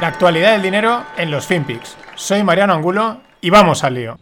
[0.00, 1.96] La actualidad del dinero en los FinPix.
[2.16, 4.18] Soy Mariano Angulo y vamos al lío.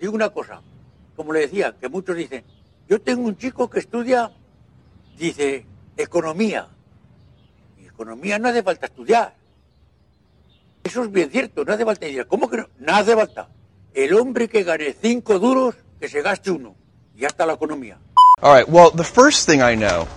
[0.00, 0.60] Digo una cosa,
[1.14, 2.44] como le decía, que muchos dicen,
[2.88, 4.32] yo tengo un chico que estudia,
[5.16, 5.66] dice,
[5.96, 6.66] economía.
[7.80, 9.34] Y economía no hace falta estudiar.
[10.82, 12.26] Eso es bien cierto, no hace falta estudiar.
[12.26, 12.68] ¿Cómo que no?
[12.80, 13.48] No hace falta.
[13.94, 16.74] El hombre que gane cinco duros, que se gaste uno.
[17.14, 17.98] Y ya está la economía.
[18.42, 20.08] All right, well, the first thing I know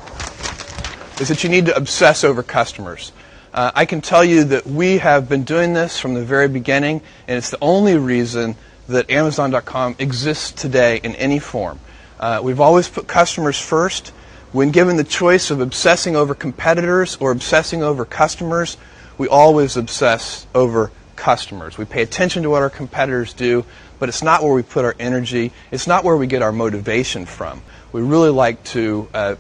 [1.22, 3.14] is that you need to obsess over customers.
[3.58, 7.02] Uh, I can tell you that we have been doing this from the very beginning,
[7.28, 8.56] and it's the only reason
[8.88, 11.80] that Amazon.com exists today in any form.
[12.20, 14.10] Uh, we've always put customers first.
[14.52, 18.78] When given the choice of obsessing over competitors or obsessing over customers,
[19.18, 21.80] we always obsess over customers.
[21.80, 23.66] We pay attention to what our competitors do,
[23.98, 25.52] but it's not where we put our energy.
[25.72, 27.64] It's not where we get our motivation from.
[27.92, 29.36] We really like to uh,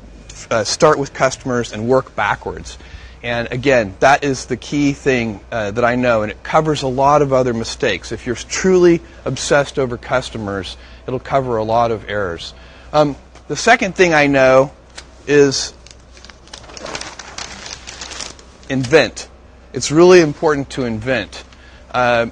[0.49, 2.79] uh, start with customers and work backwards.
[3.27, 6.87] And again, that is the key thing uh, that I know, and it covers a
[6.87, 8.13] lot of other mistakes.
[8.13, 12.53] If you're truly obsessed over customers, it'll cover a lot of errors.
[12.93, 13.17] Um,
[13.49, 14.71] the second thing I know
[15.27, 15.73] is
[18.69, 19.27] invent.
[19.73, 21.43] It's really important to invent.
[21.91, 22.27] Uh,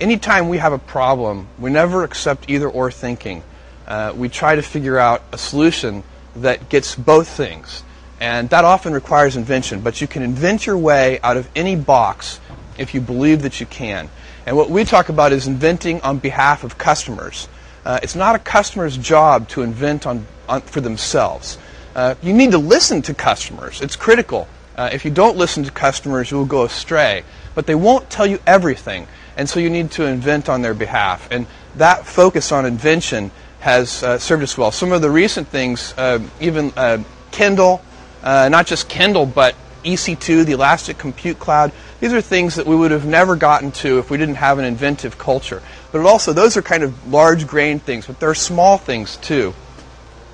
[0.00, 3.44] anytime we have a problem, we never accept either or thinking.
[3.86, 6.02] Uh, we try to figure out a solution
[6.34, 7.84] that gets both things.
[8.24, 12.40] And that often requires invention, but you can invent your way out of any box
[12.78, 14.08] if you believe that you can.
[14.46, 17.48] And what we talk about is inventing on behalf of customers.
[17.84, 21.58] Uh, it's not a customer's job to invent on, on for themselves.
[21.94, 23.82] Uh, you need to listen to customers.
[23.82, 24.48] It's critical.
[24.74, 27.24] Uh, if you don't listen to customers, you will go astray.
[27.54, 31.28] But they won't tell you everything, and so you need to invent on their behalf.
[31.30, 34.72] And that focus on invention has uh, served us well.
[34.72, 37.84] Some of the recent things, uh, even uh, Kindle,
[38.24, 42.74] uh, not just Kindle, but EC2, the Elastic Compute Cloud, these are things that we
[42.74, 45.62] would have never gotten to if we didn't have an inventive culture.
[45.92, 49.54] But also, those are kind of large grain things, but there are small things too.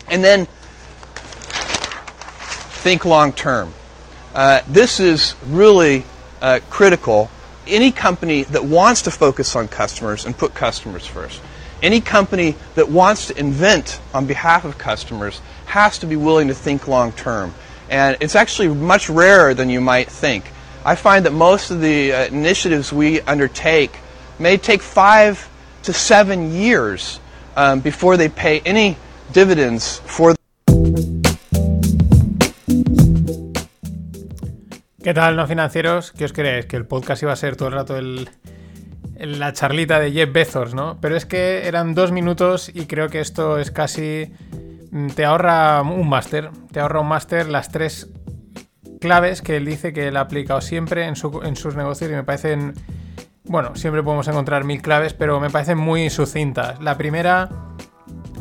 [0.09, 0.47] And then,
[2.81, 3.75] think long term.
[4.35, 6.05] Uh, this is really
[6.41, 7.31] uh, critical.
[7.67, 11.41] Any company that wants to focus on customers and put customers first,
[11.83, 16.55] any company that wants to invent on behalf of customers has to be willing to
[16.55, 17.55] think long term.
[17.91, 20.45] And it's actually much rarer than you might think.
[20.85, 23.91] I find that most of the uh, initiatives we undertake
[24.39, 25.51] may take five
[25.83, 27.19] to seven years
[27.57, 28.97] um, before they pay any
[29.33, 30.37] dividends for
[35.03, 36.13] ¿Qué tal, no financieros?
[36.13, 36.67] ¿Qué os creéis?
[36.67, 38.29] Que el podcast iba a ser todo el rato el,
[39.17, 40.99] la charlita de Jeff Bezos, ¿no?
[41.01, 44.31] Pero es que eran dos minutos y creo que esto es casi...
[44.91, 46.51] Mm, te ahorra un máster.
[46.73, 48.11] Te ahorra un máster las tres
[49.01, 52.25] claves que él dice que él ha aplicado siempre en, en sus negocios y me
[52.25, 52.75] parecen...
[53.45, 56.81] Bueno, siempre podemos encontrar mil claves, pero me parecen muy sucintas.
[56.81, 57.49] La primera,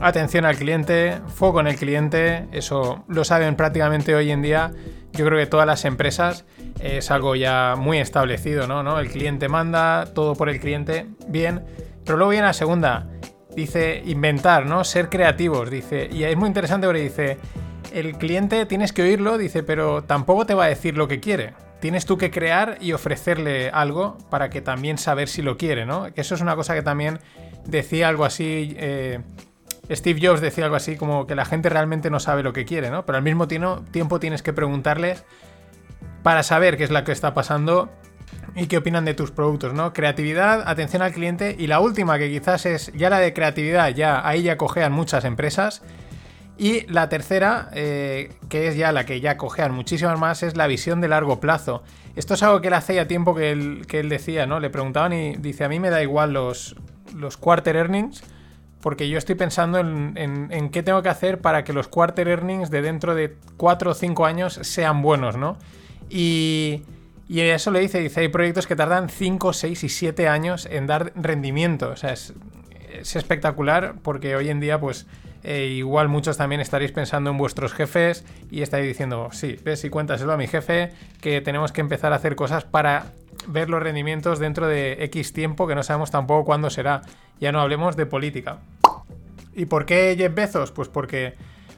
[0.02, 4.72] atención al cliente, foco en el cliente, eso lo saben prácticamente hoy en día
[5.14, 6.46] yo creo que todas las empresas
[6.80, 9.00] es algo ya muy establecido, ¿no?
[9.00, 11.64] El cliente manda, todo por el cliente, bien.
[12.06, 13.08] Pero luego viene la segunda,
[13.56, 14.84] dice inventar, ¿no?
[14.84, 16.10] Ser creativos, dice.
[16.12, 17.38] Y es muy interesante porque dice,
[17.94, 21.54] el cliente tienes que oírlo, dice, pero tampoco te va a decir lo que quiere.
[21.80, 26.14] Tienes tú que crear y ofrecerle algo para que también saber si lo quiere, ¿no?
[26.14, 27.20] Que eso es una cosa que también
[27.66, 28.76] decía algo así.
[28.78, 29.20] Eh,
[29.90, 32.92] Steve Jobs decía algo así como que la gente realmente no sabe lo que quiere,
[32.92, 33.06] ¿no?
[33.06, 35.16] Pero al mismo tiempo tienes que preguntarle
[36.22, 37.90] para saber qué es lo que está pasando
[38.56, 39.94] y qué opinan de tus productos, ¿no?
[39.94, 44.28] Creatividad, atención al cliente y la última que quizás es ya la de creatividad, ya
[44.28, 45.82] ahí ya cojean muchas empresas.
[46.58, 50.68] Y la tercera, eh, que es ya la que ya cojean muchísimas más, es la
[50.68, 51.84] visión de largo plazo.
[52.18, 54.60] Esto es algo que él hace ya tiempo que él, que él decía, ¿no?
[54.60, 56.76] Le preguntaban y dice, a mí me da igual los,
[57.16, 58.24] los quarter earnings,
[58.82, 62.82] porque yo estoy pensando en, qué tengo que hacer para que los quarter earnings de
[62.82, 65.58] dentro de 4 o 5 años sean buenos, ¿no?
[66.10, 66.84] Y,
[67.30, 70.88] y eso le dice, dice, hay proyectos que tardan 5, 6 y 7 años en
[70.88, 71.90] dar rendimiento.
[71.90, 72.34] O sea, es,
[73.16, 75.06] espectacular porque hoy en día, pues,
[75.44, 79.92] eh, igual muchos también estaréis pensando en vuestros jefes y estáis diciendo, sí, ves y
[79.92, 80.92] cuéntaselo a mi jefe,
[81.22, 83.14] que tenemos que empezar a hacer cosas para
[83.48, 87.04] ver los rendimientos dentro de X tiempo, que no sabemos tampoco cuándo será.
[87.40, 88.58] Ya no hablemos de política.
[89.54, 90.72] ¿Y por qué Jeff Bezos?
[90.72, 91.36] Pues porque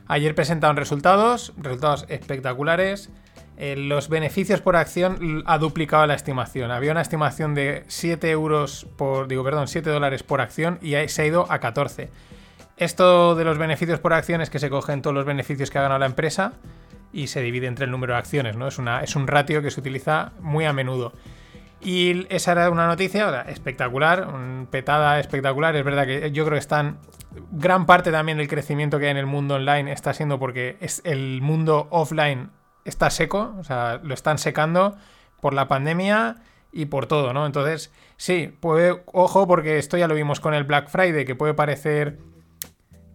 [0.07, 3.09] ayer presentaron resultados, resultados espectaculares.
[3.63, 6.71] Eh, los beneficios por acción ha duplicado la estimación.
[6.71, 11.21] Había una estimación de 7 euros por, digo, perdón, 7 dólares por acción y se
[11.21, 12.09] ha ido a 14.
[12.77, 15.83] Esto de los beneficios por acción es que se cogen todos los beneficios que ha
[15.83, 16.53] ganado la empresa
[17.13, 18.67] y se divide entre el número de acciones, ¿no?
[18.67, 21.13] Es, una, es un ratio que se utiliza muy a menudo.
[21.81, 24.27] Y esa era una noticia espectacular,
[24.71, 25.75] petada espectacular.
[25.75, 26.97] Es verdad que yo creo que están.
[27.51, 31.03] Gran parte también del crecimiento que hay en el mundo online está siendo porque es
[31.05, 32.49] el mundo offline
[32.85, 34.95] está seco, o sea, lo están secando
[35.39, 36.37] por la pandemia
[36.71, 37.45] y por todo, ¿no?
[37.45, 41.53] Entonces, sí, puede, ojo, porque esto ya lo vimos con el Black Friday, que puede
[41.53, 42.17] parecer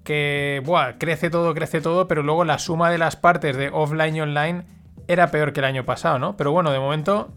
[0.04, 4.16] que, buah, crece todo, crece todo, pero luego la suma de las partes de offline
[4.16, 4.64] y online
[5.08, 6.36] era peor que el año pasado, ¿no?
[6.36, 7.32] Pero bueno, de momento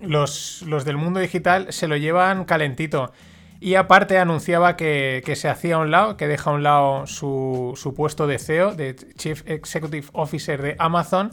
[0.00, 3.12] los, del mundo digital se lo llevan calentito.
[3.60, 7.72] Y aparte anunciaba que, se hacía a un lado, que deja a un lado su,
[7.76, 11.32] su puesto de CEO, de Chief Executive Officer de Amazon,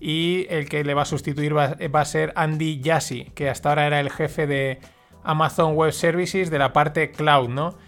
[0.00, 3.86] y el que le va a sustituir va, a ser Andy Jassy, que hasta ahora
[3.86, 4.80] era el jefe de
[5.22, 7.78] Amazon Web Services de la parte cloud, ¿no?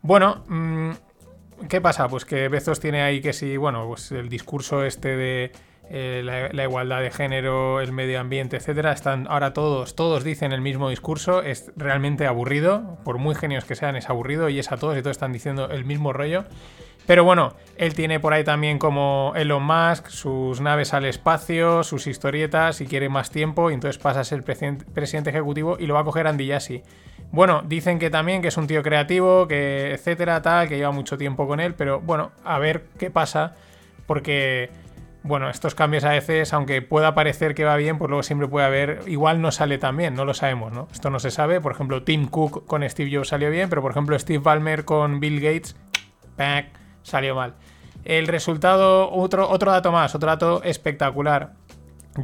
[0.00, 0.90] Bueno, mm,
[1.68, 2.08] ¿qué pasa?
[2.08, 5.52] Pues que Bezos tiene ahí que sí, bueno, pues el discurso este de
[5.92, 6.22] eh,
[6.52, 10.88] la, igualdad de género, el medio ambiente, etcétera, están ahora todos, todos dicen el mismo
[10.88, 14.96] discurso, es realmente aburrido, por muy genios que sean, es aburrido y es a todos
[14.96, 16.44] y todos están diciendo el mismo rollo.
[17.06, 22.06] Pero bueno, él tiene por ahí también como Elon Musk, sus naves al espacio, sus
[22.06, 26.00] historietas y quiere más tiempo y entonces pasa a ser presidente ejecutivo y lo va
[26.00, 26.84] a coger Andy Jassy.
[27.32, 31.18] Bueno, dicen que también que es un tío creativo, que etcétera, tal, que lleva mucho
[31.18, 33.54] tiempo con él, pero bueno, a ver qué pasa,
[34.06, 34.70] porque
[35.22, 38.66] bueno, estos cambios a veces, aunque pueda parecer que va bien, pues luego siempre puede
[38.66, 40.88] haber, igual no sale tan bien, no lo sabemos, ¿no?
[40.92, 43.90] Esto no se sabe, por ejemplo, Tim Cook con Steve Jobs salió bien, pero por
[43.90, 45.76] ejemplo Steve Ballmer con Bill Gates,
[47.02, 47.54] salió mal.
[48.04, 51.52] El resultado, otro, otro dato más, otro dato espectacular.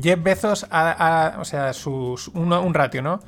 [0.00, 3.20] Jeff Bezos, o sea, sus, un, ratio, ¿no?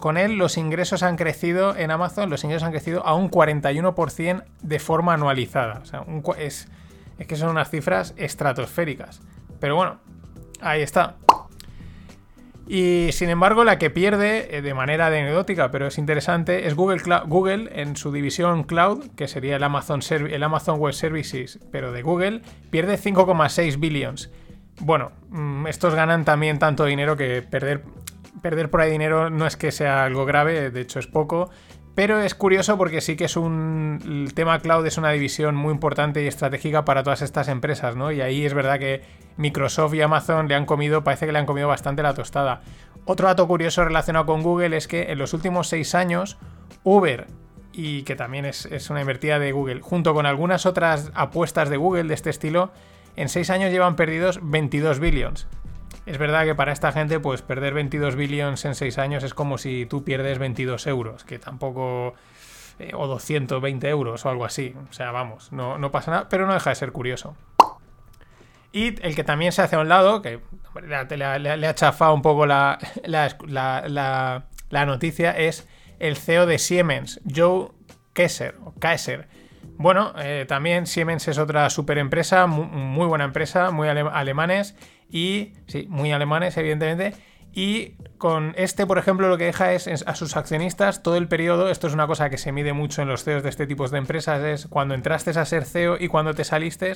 [0.00, 4.44] con él los ingresos han crecido en Amazon, los ingresos han crecido a un 41%
[4.62, 5.80] de forma anualizada.
[5.82, 6.04] O sea,
[6.38, 6.68] es,
[7.18, 9.20] es que son unas cifras estratosféricas.
[9.60, 9.98] Pero bueno,
[10.60, 11.16] ahí está.
[12.68, 17.00] Y sin embargo, la que pierde eh, de manera anecdótica, pero es interesante, es Google,
[17.26, 22.02] Google en su división cloud, que sería el Amazon, el Amazon Web Services, pero de
[22.02, 24.30] Google, pierde 5,6 billions.
[24.80, 27.84] Bueno, mm, estos ganan también tanto dinero que perder,
[28.42, 31.50] perder por ahí dinero no es que sea algo grave, de hecho es poco,
[31.98, 34.30] pero es curioso porque sí que es un.
[34.32, 38.12] Tema cloud es una división muy importante y estratégica para todas estas empresas, ¿no?
[38.12, 39.02] Y ahí es verdad que
[39.36, 42.60] Microsoft y Amazon le han comido, parece que le han comido bastante la tostada.
[43.04, 46.38] Otro dato curioso relacionado con Google es que en los últimos seis años,
[46.84, 47.26] Uber,
[47.72, 51.78] y que también es, es una invertida de Google, junto con algunas otras apuestas de
[51.78, 52.70] Google de este estilo,
[53.16, 55.48] en seis años llevan perdidos 22 billions.
[56.08, 59.58] Es verdad que para esta gente, pues perder 22 billions en 6 años es como
[59.58, 62.14] si tú pierdes 22 euros, que tampoco.
[62.78, 64.74] Eh, o 220 euros o algo así.
[64.88, 67.36] O sea, vamos, no, no pasa nada, pero no deja de ser curioso.
[68.72, 70.40] Y el que también se hace a un lado, que
[70.80, 75.68] le, ha chafado un poco la, la, noticia, es
[75.98, 77.68] el CEO de Siemens, Joe
[78.14, 78.54] Kaiser.
[78.64, 79.28] O Kaiser.
[79.78, 84.74] Bueno, eh, también Siemens es otra super empresa, muy, buena empresa, muy alemanes
[85.08, 87.14] y, sí, muy alemanes, evidentemente.
[87.52, 91.70] Y con este, por ejemplo, lo que deja es a sus accionistas todo el periodo,
[91.70, 93.98] esto es una cosa que se mide mucho en los CEOs de este tipo de
[93.98, 96.94] empresas, es cuando entraste a ser CEO y cuando te saliste,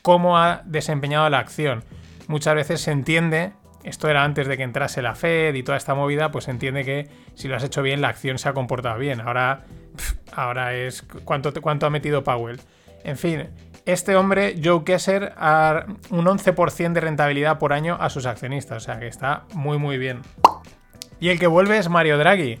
[0.00, 1.84] cómo ha desempeñado la acción.
[2.28, 3.52] Muchas veces se entiende,
[3.84, 6.84] esto era antes de que entrase la Fed y toda esta movida, pues se entiende
[6.84, 9.20] que si lo has hecho bien, la acción se ha comportado bien.
[9.20, 9.64] Ahora,
[10.36, 12.60] ahora es cuánto, cuánto ha metido Powell.
[13.02, 13.48] En fin,
[13.86, 18.78] este hombre, Joe Kesser, a un 11% de rentabilidad por año a sus accionistas.
[18.78, 20.22] O sea que está muy, muy bien.
[21.20, 22.58] Y el que vuelve es Mario Draghi.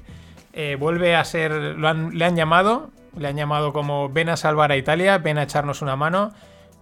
[0.52, 1.52] Eh, vuelve a ser.
[1.52, 2.90] le han llamado.
[3.16, 6.32] Le han llamado como ven a salvar a Italia, ven a echarnos una mano.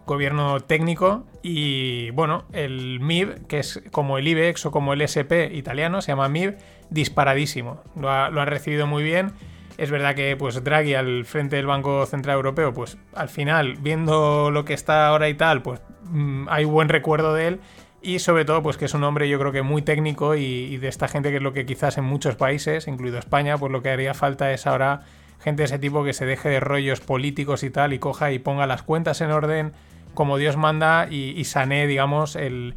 [0.04, 1.24] Gobierno técnico.
[1.42, 6.12] Y bueno, el MIB, que es como el IBEX o como el SP italiano, se
[6.12, 6.58] llama MIB,
[6.90, 7.82] disparadísimo.
[7.96, 9.32] Lo ha, lo ha recibido muy bien
[9.76, 14.50] es verdad que pues Draghi al frente del Banco Central Europeo, pues al final, viendo
[14.50, 17.60] lo que está ahora y tal, pues mm, hay buen recuerdo de él.
[18.02, 20.88] Y sobre todo, pues que es un hombre yo creo que muy técnico y, de
[20.88, 23.88] esta gente que es lo que quizás en muchos países, incluido España, pues lo que
[23.88, 25.00] haría falta es ahora
[25.40, 28.38] gente de ese tipo que se deje de rollos políticos y tal y coja y
[28.38, 29.72] ponga las cuentas en orden
[30.12, 32.74] como Dios manda y, y sané, digamos, el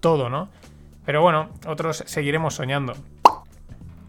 [0.00, 0.48] todo, ¿no?
[1.06, 2.94] Pero bueno, otros seguiremos soñando.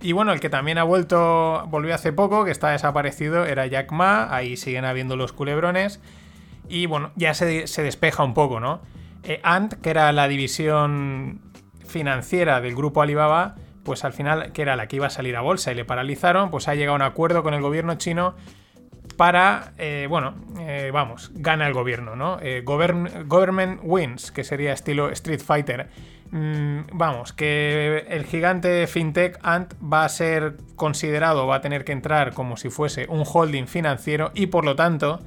[0.05, 3.91] Y bueno, el que también ha vuelto, volvió hace poco, que está desaparecido, era Jack
[3.91, 4.27] Ma.
[4.31, 5.99] Ahí siguen habiendo los culebrones.
[6.69, 8.81] Y bueno, ya se, despeja un poco, ¿no?
[9.23, 11.41] Eh, Ant, que era la división
[11.87, 15.41] financiera del grupo Alibaba, pues al final, que era la que iba a salir a
[15.41, 18.35] bolsa y le paralizaron, pues ha llegado a un acuerdo con el gobierno chino
[19.17, 22.37] para, eh, bueno, eh, vamos, gana el gobierno, ¿no?
[22.63, 25.89] government wins, que sería estilo Street Fighter.
[26.31, 31.91] Mm, vamos, que el gigante fintech Ant va a ser considerado, va a tener que
[31.91, 35.19] entrar como si fuese un holding financiero y por lo tanto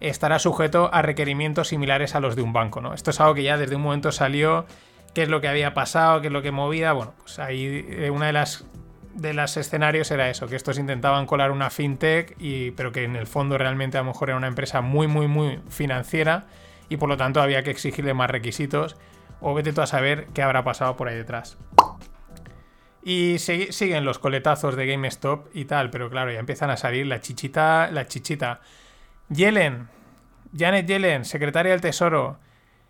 [0.00, 2.94] estará sujeto a requerimientos similares a los de un banco, ¿no?
[2.94, 4.66] Esto es algo que ya desde un momento salió,
[5.14, 8.10] qué es lo que había pasado, qué es lo que movía, bueno, pues ahí eh,
[8.10, 8.66] una de las
[9.14, 13.16] de los escenarios era eso, que estos intentaban colar una fintech, y, pero que en
[13.16, 16.44] el fondo realmente a lo mejor era una empresa muy, muy, muy financiera
[16.88, 18.96] y por lo tanto había que exigirle más requisitos
[19.40, 21.58] o vete tú a saber qué habrá pasado por ahí detrás.
[23.02, 27.20] Y siguen los coletazos de GameStop y tal, pero claro, ya empiezan a salir la
[27.20, 28.60] chichita, la chichita.
[29.28, 29.88] Yellen,
[30.56, 32.38] Janet Yellen, secretaria del Tesoro,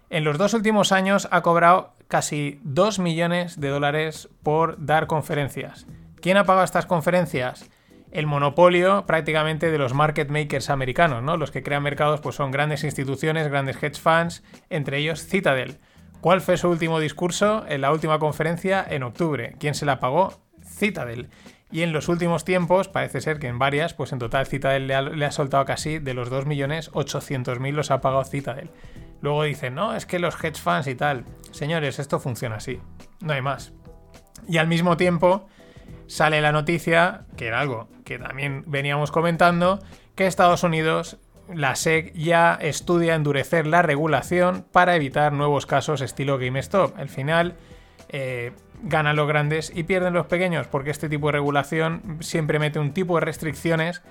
[0.08, 5.86] en los dos últimos años ha cobrado casi 2 millones de dólares por dar conferencias.
[6.20, 7.68] ¿Quién ha pagado estas conferencias?
[8.12, 11.36] El monopolio prácticamente de los market makers americanos, ¿no?
[11.36, 15.78] Los que crean mercados pues son grandes instituciones, grandes hedge funds, entre ellos Citadel.
[16.26, 19.54] ¿Cuál fue su último discurso en la última conferencia en octubre?
[19.61, 20.33] ¿Quién se la pagó?
[20.61, 21.28] Citadel.
[21.71, 24.97] Y en los últimos tiempos, parece ser que en varias, pues en total Citadel le
[24.97, 28.71] ha, le ha soltado casi de los 2.800.000 los ha pagado Citadel.
[29.21, 31.26] Luego dicen, no, es que los hedge funds y tal.
[31.52, 32.80] Señores, esto funciona así.
[33.21, 33.73] No hay más.
[34.49, 35.47] Y al mismo tiempo
[36.09, 39.78] sale la noticia, que era algo que también veníamos comentando,
[40.16, 41.18] que Estados Unidos
[41.54, 46.98] la SEC ya estudia endurecer la regulación para evitar nuevos casos estilo GameStop.
[46.98, 47.54] Al final
[48.08, 52.78] eh, ganan los grandes y pierden los pequeños porque este tipo de regulación siempre mete
[52.78, 54.02] un tipo de restricciones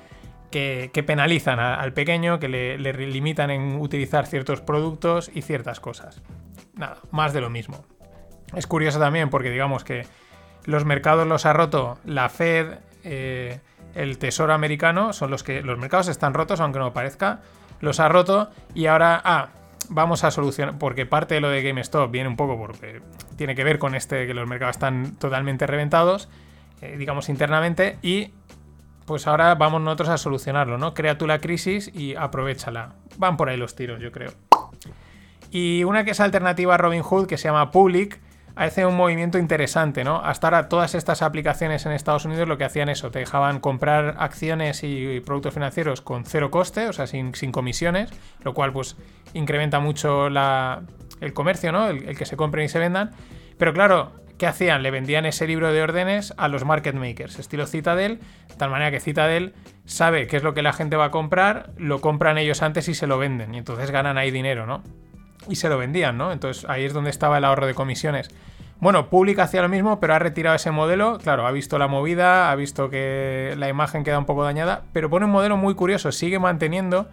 [0.52, 6.22] que, penalizan al pequeño, que le, limitan en utilizar ciertos productos y ciertas cosas.
[6.76, 7.84] Nada, más de lo mismo.
[8.56, 10.06] Es curioso también porque digamos que
[10.64, 13.60] los mercados los ha roto la Fed, eh,
[13.96, 17.40] el Tesoro americano, son los que los mercados están rotos, aunque no parezca,
[17.80, 19.50] los ha roto y ahora, ah,
[19.90, 23.02] vamos a solucionar, porque parte de lo de GameStop viene un poco porque
[23.38, 26.30] tiene que ver con este que los mercados están totalmente reventados,
[26.82, 28.32] eh, digamos internamente, y
[29.06, 30.94] pues ahora vamos nosotros a solucionarlo, ¿no?
[30.94, 32.96] Crea tú la crisis y aprovechala.
[33.18, 34.32] Van por ahí los tiros, yo creo.
[35.52, 38.20] Y una que es alternativa a Robinhood, que se llama Public,
[38.56, 40.22] hace un movimiento interesante, ¿no?
[40.24, 44.16] Hasta ahora todas estas aplicaciones en Estados Unidos lo que hacían eso, te dejaban comprar
[44.18, 48.10] acciones y productos financieros con cero coste, o sea, sin, comisiones,
[48.44, 48.96] lo cual pues
[49.34, 51.88] incrementa mucho el comercio, ¿no?
[51.88, 53.12] El, que se compren y se vendan.
[53.58, 54.84] Pero claro, ¿qué hacían?
[54.84, 58.92] Le vendían ese libro de órdenes a los market makers, estilo Citadel, de tal manera
[58.92, 59.54] que Citadel
[59.86, 62.94] sabe qué es lo que la gente va a comprar, lo compran ellos antes y
[62.94, 64.82] se lo venden, y entonces ganan ahí dinero, ¿no?
[65.50, 66.32] Y se lo vendían, ¿no?
[66.32, 68.30] Entonces ahí es donde estaba el ahorro de comisiones.
[68.80, 71.18] Bueno, Public hacía lo mismo, pero ha retirado ese modelo.
[71.20, 75.10] Claro, ha visto la movida, ha visto que la imagen queda un poco dañada, pero
[75.10, 76.12] pone un modelo muy curioso.
[76.12, 77.08] Sigue manteniendo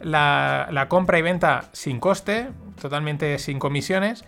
[0.00, 2.48] la, compra y venta sin coste,
[2.80, 4.24] totalmente sin comisiones,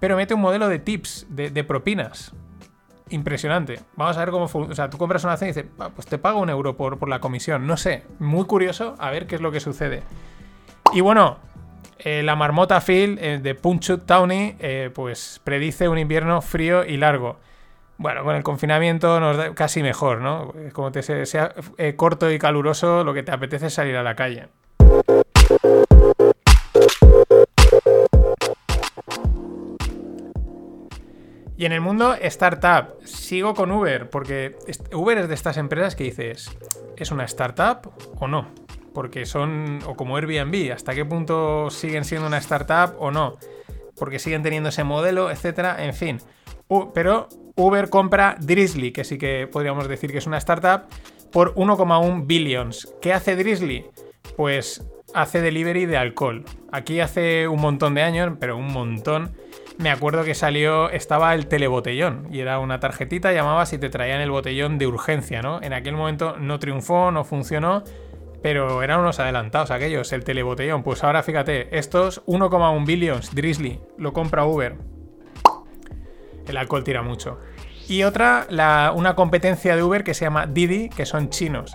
[0.00, 2.32] pero mete un modelo de tips, de, propinas.
[3.10, 3.80] Impresionante.
[3.94, 4.72] Vamos a ver cómo funciona.
[4.72, 6.98] O sea, tú compras una acción y dices, ah, pues te pago un euro por,
[6.98, 7.66] por la comisión.
[7.66, 10.02] No sé, muy curioso, a ver qué es lo que sucede.
[10.94, 11.36] Y bueno,
[12.04, 16.96] eh, la marmota Phil eh, de Punchut Townie eh, pues predice un invierno frío y
[16.96, 17.36] largo.
[17.96, 20.52] Bueno, con el confinamiento nos da casi mejor, ¿no?
[20.72, 21.54] Como te sea,
[21.94, 24.48] corto y caluroso, lo que te apetece es salir a la calle.
[31.56, 34.56] Y en el mundo startup, sigo con Uber, porque
[34.92, 36.50] Uber es de estas empresas que dices,
[36.96, 38.61] ¿es una startup o no?
[38.94, 43.36] Porque son, o como Airbnb, hasta qué punto siguen siendo una startup o no,
[43.96, 46.18] porque siguen teniendo ese modelo, etcétera, en fin.
[46.94, 50.84] pero Uber compra Drizzly, que sí que podríamos decir que es una startup,
[51.30, 52.94] por 1,1 billions.
[53.00, 53.86] ¿Qué hace Drizzly?
[54.36, 56.44] Pues hace delivery de alcohol.
[56.70, 59.32] Aquí hace un montón de años, pero un montón.
[59.78, 64.20] Me acuerdo que salió, estaba el telebotellón y era una tarjetita, llamabas y te traían
[64.20, 65.60] el botellón de urgencia, ¿no?
[65.62, 67.82] En aquel momento no triunfó, no funcionó,
[68.42, 70.82] pero eran unos adelantados aquellos, el telebotellón.
[70.82, 74.76] Pues ahora fíjate, estos 1,1 billions, Drizzly, lo compra Uber.
[76.46, 77.38] El alcohol tira mucho.
[77.88, 78.46] Y otra,
[78.94, 81.74] una competencia de Uber que se llama Didi, que son chinos.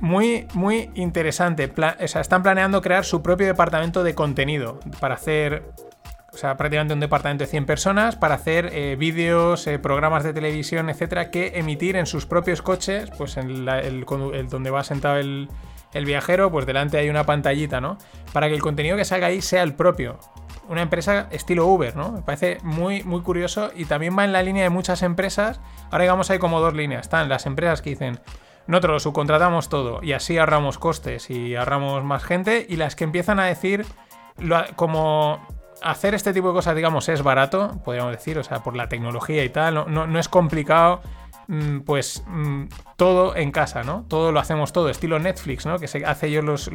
[0.00, 1.72] Muy, muy interesante.
[1.72, 5.64] o sea, están planeando crear su propio departamento de contenido para hacer
[6.32, 10.32] o sea, prácticamente un departamento de 100 personas para hacer eh, vídeos, eh, programas de
[10.32, 14.04] televisión, etcétera, que emitir en sus propios coches, pues en el,
[14.48, 15.48] donde va sentado el,
[15.92, 17.98] viajero, pues delante hay una pantallita, ¿no?
[18.32, 20.18] Para que el contenido que salga ahí sea el propio.
[20.68, 22.12] Una empresa estilo Uber, ¿no?
[22.12, 25.60] Me parece muy, muy curioso y también va en la línea de muchas empresas.
[25.90, 27.02] Ahora digamos hay como dos líneas.
[27.02, 28.20] Están las empresas que dicen,
[28.66, 32.66] nosotros lo subcontratamos todo y así ahorramos costes y ahorramos más gente.
[32.68, 33.86] Y las que empiezan a decir,
[34.76, 35.40] como
[35.82, 39.44] hacer este tipo de cosas, digamos, es barato, podríamos decir, o sea, por la tecnología
[39.44, 41.00] y tal, no, no, es complicado,
[41.84, 42.64] pues mm,
[42.96, 44.04] todo en casa, ¿no?
[44.08, 45.78] Todo lo hacemos todo, estilo Netflix, ¿no?
[45.78, 46.70] Que se hace yo los,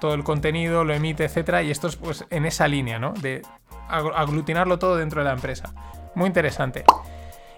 [0.00, 3.12] todo el contenido, lo emite, etcétera, y esto es pues en esa línea, ¿no?
[3.12, 3.42] De
[3.88, 5.74] aglutinarlo todo dentro de la empresa.
[6.14, 6.84] Muy interesante.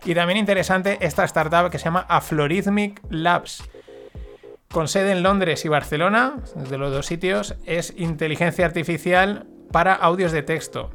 [0.04, 3.68] Y también interesante esta startup que se llama Aflorithmic Labs.
[4.70, 10.32] Con sede en Londres y Barcelona, de los dos sitios, es inteligencia artificial para audios
[10.32, 10.90] de texto.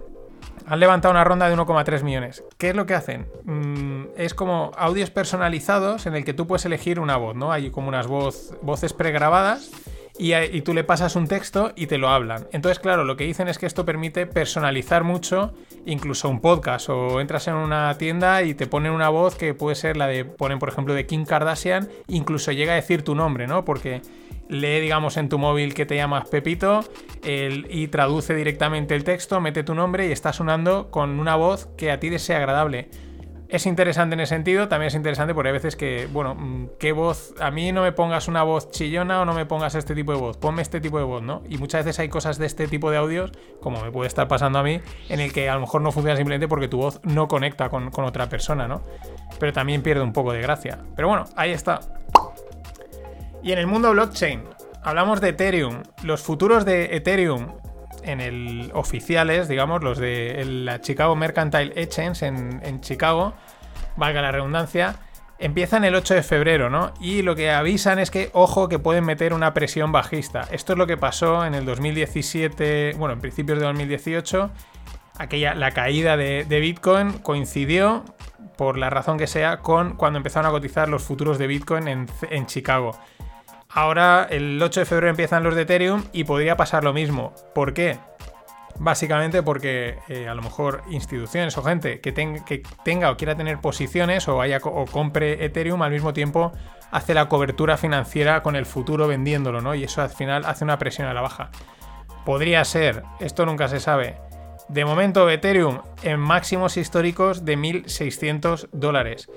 [0.65, 2.43] Han levantado una ronda de 1,3 millones.
[2.57, 3.27] ¿Qué es lo que hacen?
[3.43, 7.51] Mm, es como audios personalizados en el que tú puedes elegir una voz, ¿no?
[7.51, 9.71] Hay como unas voz, voces pregrabadas
[10.17, 12.47] y, tú le pasas un texto y te lo hablan.
[12.51, 15.53] Entonces, claro, lo que dicen es que esto permite personalizar mucho
[15.85, 19.75] incluso un podcast o entras en una tienda y te ponen una voz que puede
[19.75, 23.47] ser la de, ponen por ejemplo, de Kim Kardashian, incluso llega a decir tu nombre,
[23.47, 23.65] ¿no?
[23.65, 24.01] Porque
[24.51, 26.83] lee, digamos, en tu móvil que te llamas Pepito
[27.23, 31.91] y traduce directamente el texto, mete tu nombre y está sonando con una voz que
[31.91, 32.89] a ti te sea agradable
[33.51, 36.93] es interesante en ese sentido, también es interesante porque hay veces que, bueno, mm, ¿qué
[36.93, 37.35] voz?
[37.39, 40.19] A mí no me pongas una voz chillona o no me pongas este tipo de
[40.19, 41.43] voz, ponme este tipo de voz, ¿no?
[41.49, 44.59] Y muchas veces hay cosas de este tipo de audios, como me puede estar pasando
[44.59, 44.79] a mí,
[45.09, 47.91] en el que a lo mejor no funciona simplemente porque tu voz no conecta con,
[47.91, 48.83] con otra persona, ¿no?
[49.37, 50.79] Pero también pierde un poco de gracia.
[50.95, 51.81] Pero bueno, ahí está.
[53.43, 54.43] Y en el mundo blockchain,
[54.83, 55.83] hablamos de Ethereum.
[56.03, 57.53] Los futuros de Ethereum
[58.03, 63.33] en el oficiales, digamos, los de la Chicago Mercantile Exchange en, Chicago,
[63.95, 64.95] valga la redundancia,
[65.39, 66.93] empiezan el 8 de febrero, ¿no?
[66.99, 70.47] Y lo que avisan es que, ojo, que pueden meter una presión bajista.
[70.51, 74.51] Esto es lo que pasó en el 2017, bueno, en principios de 2018.
[75.17, 78.03] Aquella, la caída de, Bitcoin coincidió,
[78.57, 82.45] por la razón que sea, con cuando empezaron a cotizar los futuros de Bitcoin en
[82.45, 82.99] Chicago.
[83.73, 87.33] Ahora, el 8 de febrero empiezan los de Ethereum y podría pasar lo mismo.
[87.55, 87.97] ¿Por qué?
[88.79, 92.11] Básicamente porque eh, a lo mejor instituciones o gente que,
[92.83, 96.51] tenga o quiera tener posiciones o, o compre Ethereum al mismo tiempo
[96.91, 99.73] hace la cobertura financiera con el futuro vendiéndolo, ¿no?
[99.75, 101.51] Y eso al final hace una presión a la baja.
[102.25, 104.17] Podría ser, esto nunca se sabe.
[104.67, 109.29] De momento Ethereum en máximos históricos de 1.600 dólares.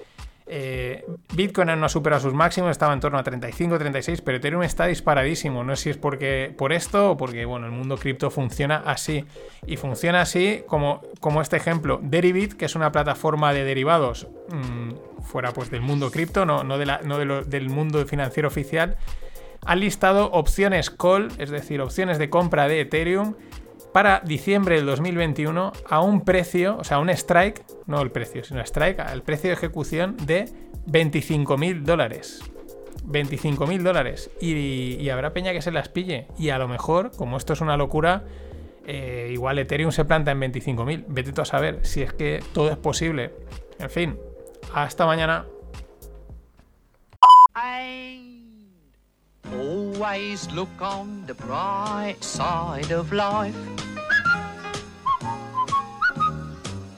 [0.46, 4.62] Eh, Bitcoin no ha superado sus máximos, estaba en torno a 35, 36, pero Ethereum
[4.62, 5.64] está disparadísimo.
[5.64, 9.24] No sé si es porque por esto o porque bueno, el mundo cripto funciona así.
[9.66, 11.98] Y funciona así como, como este ejemplo.
[12.02, 16.78] Deribit, que es una plataforma de derivados mm, fuera pues del mundo cripto, no, no,
[16.78, 18.96] del mundo financiero oficial,
[19.64, 23.34] ha listado opciones call, es decir, opciones de compra de Ethereum
[23.94, 28.60] para diciembre del 2021 a un precio, o sea, un strike, no el precio, sino
[28.60, 30.46] strike, el precio de ejecución de
[30.88, 32.42] 25.000 dólares.
[33.06, 34.32] 25.000 dólares.
[34.40, 36.26] Y, habrá peña que se las pille.
[36.36, 38.24] Y a lo mejor, como esto es una locura,
[38.84, 41.04] eh, igual Ethereum se planta en 25.000.
[41.06, 43.30] Vete tú a saber si es que todo es posible.
[43.78, 44.18] En fin,
[44.74, 45.46] hasta mañana.